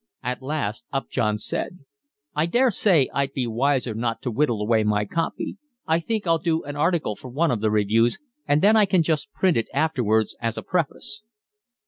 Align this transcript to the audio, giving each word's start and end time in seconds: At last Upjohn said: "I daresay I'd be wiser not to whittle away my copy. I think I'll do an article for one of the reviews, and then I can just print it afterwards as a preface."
At 0.23 0.41
last 0.41 0.83
Upjohn 0.91 1.37
said: 1.37 1.85
"I 2.33 2.47
daresay 2.47 3.05
I'd 3.13 3.33
be 3.33 3.45
wiser 3.45 3.93
not 3.93 4.19
to 4.23 4.31
whittle 4.31 4.59
away 4.59 4.83
my 4.83 5.05
copy. 5.05 5.57
I 5.85 5.99
think 5.99 6.25
I'll 6.25 6.39
do 6.39 6.63
an 6.63 6.75
article 6.75 7.15
for 7.15 7.27
one 7.29 7.51
of 7.51 7.61
the 7.61 7.69
reviews, 7.69 8.17
and 8.47 8.63
then 8.63 8.75
I 8.75 8.85
can 8.85 9.03
just 9.03 9.31
print 9.31 9.57
it 9.57 9.67
afterwards 9.75 10.35
as 10.41 10.57
a 10.57 10.63
preface." 10.63 11.21